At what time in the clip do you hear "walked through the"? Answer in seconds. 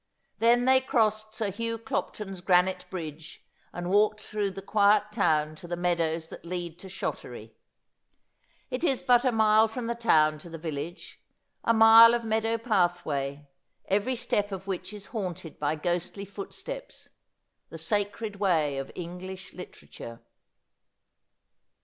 3.91-4.61